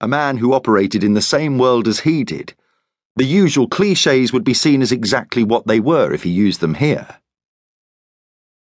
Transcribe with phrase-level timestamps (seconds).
[0.00, 2.54] a man who operated in the same world as he did.
[3.16, 6.74] The usual cliches would be seen as exactly what they were if he used them
[6.74, 7.18] here.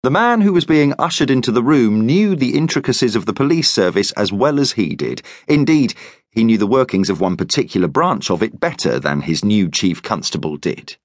[0.05, 3.69] The man who was being ushered into the room knew the intricacies of the police
[3.69, 5.23] service as well as he did.
[5.49, 5.95] Indeed,
[6.31, 10.01] he knew the workings of one particular branch of it better than his new chief
[10.01, 10.97] constable did.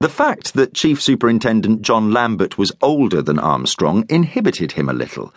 [0.00, 5.34] The fact that Chief Superintendent John Lambert was older than Armstrong inhibited him a little,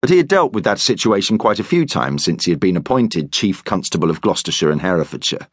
[0.00, 2.76] but he had dealt with that situation quite a few times since he had been
[2.76, 5.48] appointed Chief Constable of Gloucestershire and Herefordshire.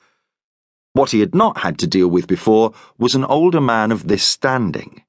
[0.93, 4.23] What he had not had to deal with before was an older man of this
[4.23, 5.03] standing.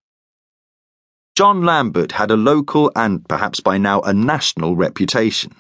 [1.36, 5.52] John Lambert had a local and perhaps by now a national reputation.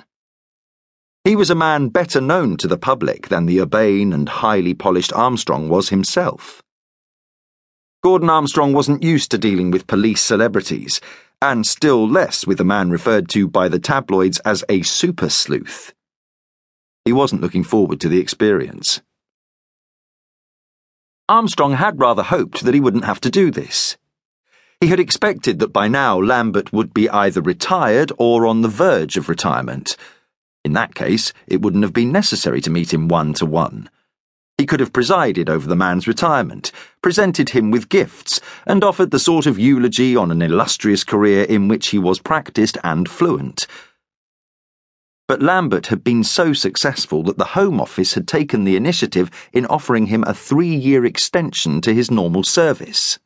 [1.22, 5.12] He was a man better known to the public than the urbane and highly polished
[5.12, 6.62] Armstrong was himself.
[8.02, 11.00] Gordon Armstrong wasn't used to dealing with police celebrities,
[11.40, 15.94] and still less with a man referred to by the tabloids as a super sleuth.
[17.04, 19.00] He wasn't looking forward to the experience.
[21.28, 23.96] Armstrong had rather hoped that he wouldn't have to do this.
[24.80, 29.16] He had expected that by now Lambert would be either retired or on the verge
[29.16, 29.96] of retirement.
[30.64, 33.90] In that case, it wouldn't have been necessary to meet him one to one.
[34.58, 39.20] He could have presided over the man's retirement, presented him with gifts, and offered the
[39.20, 43.68] sort of eulogy on an illustrious career in which he was practiced and fluent.
[45.28, 49.64] But Lambert had been so successful that the Home Office had taken the initiative in
[49.66, 53.20] offering him a three year extension to his normal service.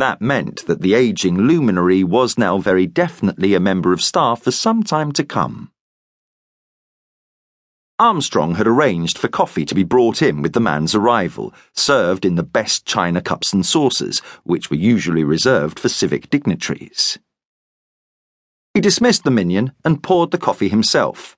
[0.00, 4.50] That meant that the aging luminary was now very definitely a member of staff for
[4.50, 5.70] some time to come.
[8.00, 12.34] Armstrong had arranged for coffee to be brought in with the man's arrival, served in
[12.34, 17.18] the best china cups and saucers, which were usually reserved for civic dignitaries.
[18.72, 21.36] He dismissed the minion and poured the coffee himself.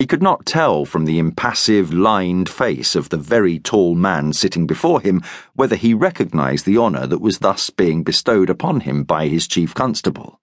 [0.00, 4.66] He could not tell from the impassive, lined face of the very tall man sitting
[4.66, 5.22] before him
[5.54, 9.72] whether he recognized the honour that was thus being bestowed upon him by his chief
[9.72, 10.40] constable.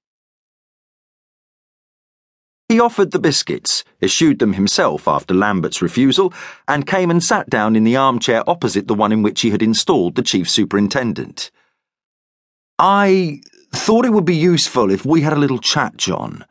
[2.77, 6.31] He offered the biscuits, eschewed them himself after Lambert's refusal,
[6.67, 9.63] and came and sat down in the armchair opposite the one in which he had
[9.63, 11.49] installed the chief superintendent.
[12.77, 16.45] I thought it would be useful if we had a little chat, John.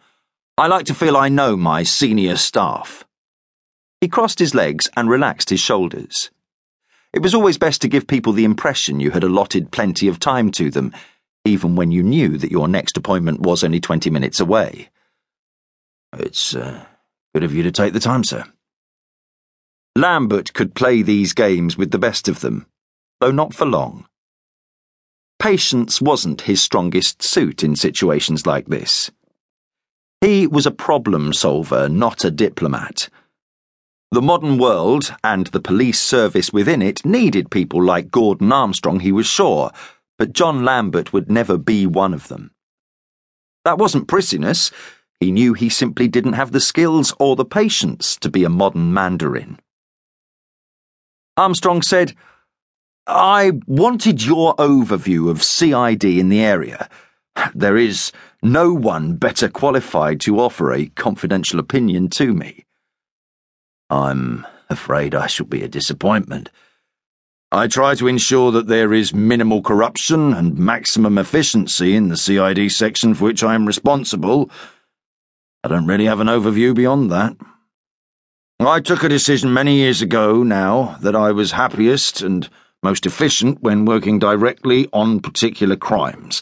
[0.59, 3.05] I like to feel I know my senior staff.
[4.01, 6.33] He crossed his legs and relaxed his shoulders.
[7.13, 10.51] It was always best to give people the impression you had allotted plenty of time
[10.59, 10.93] to them,
[11.45, 14.89] even when you knew that your next appointment was only twenty minutes away.
[16.15, 16.85] It's uh,
[17.35, 18.45] good of you to take the time, sir.
[19.97, 22.67] Lambert could play these games with the best of them,
[23.21, 24.07] though not for long.
[25.39, 29.11] Patience wasn't his strongest suit in situations like this.
[30.21, 33.09] He was a problem solver, not a diplomat.
[34.11, 39.13] The modern world, and the police service within it, needed people like Gordon Armstrong, he
[39.13, 39.73] was sure,
[40.19, 42.51] but John Lambert would never be one of them.
[43.65, 44.71] That wasn't prissiness.
[45.21, 48.93] He knew he simply didn't have the skills or the patience to be a modern
[48.93, 49.59] Mandarin.
[51.37, 52.15] Armstrong said,
[53.07, 56.89] I wanted your overview of CID in the area.
[57.55, 58.13] There is
[58.43, 62.65] no one better qualified to offer a confidential opinion to me.
[63.89, 66.51] I'm afraid I shall be a disappointment.
[67.53, 72.73] I try to ensure that there is minimal corruption and maximum efficiency in the CID
[72.73, 74.51] section for which I am responsible
[75.67, 77.37] I don't really have an overview beyond that.
[78.61, 82.49] I took a decision many years ago now that I was happiest and
[82.85, 86.41] most efficient when working directly on particular crimes,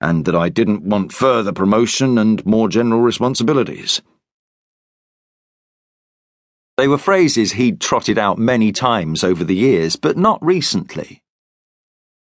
[0.00, 4.02] and that I didn't want further promotion and more general responsibilities.
[6.76, 11.24] They were phrases he'd trotted out many times over the years, but not recently.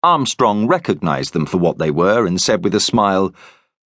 [0.02, 3.34] Armstrong recognized them for what they were and said with a smile,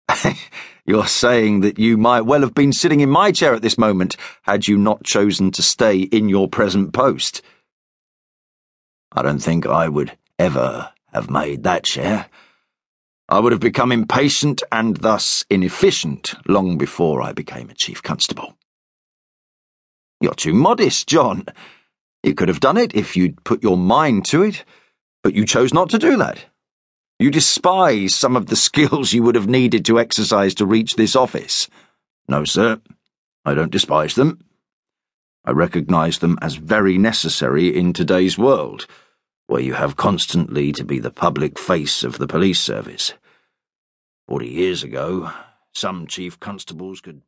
[0.88, 4.16] You're saying that you might well have been sitting in my chair at this moment
[4.43, 7.41] had you not chosen to stay in your present post.
[9.11, 12.28] I don't think I would ever have made that chair.
[13.28, 18.55] I would have become impatient and thus inefficient long before I became a chief constable.
[20.22, 21.46] You're too modest, John.
[22.22, 24.64] You could have done it if you'd put your mind to it,
[25.23, 26.46] but you chose not to do that.
[27.17, 31.16] You despise some of the skills you would have needed to exercise to reach this
[31.16, 31.70] office.
[32.28, 32.82] No, sir,
[33.46, 34.40] I don't despise them.
[35.46, 38.88] I recognize them as very necessary in today's world,
[39.47, 43.14] where you have constantly to be the public face of the police service.
[44.28, 45.32] Forty years ago,
[45.73, 47.22] some chief constables could.